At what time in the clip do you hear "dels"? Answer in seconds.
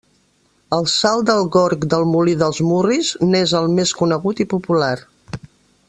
2.39-2.63